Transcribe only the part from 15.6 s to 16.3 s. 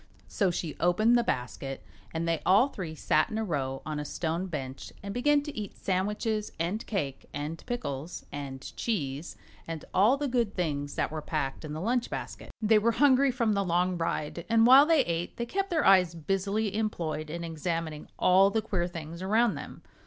their eyes